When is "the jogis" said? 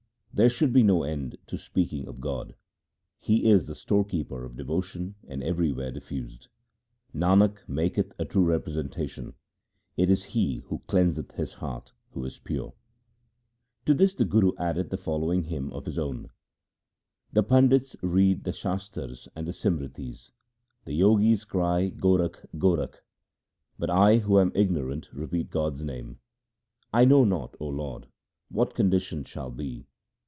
20.85-21.43